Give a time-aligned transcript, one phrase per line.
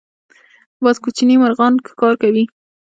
[0.83, 2.43] باز کوچني مرغان ښکار کوي